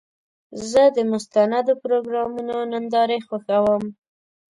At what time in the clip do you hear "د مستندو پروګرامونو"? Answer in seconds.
0.95-2.55